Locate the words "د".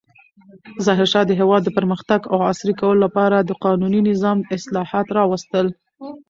1.27-1.31, 1.63-1.69, 3.39-3.51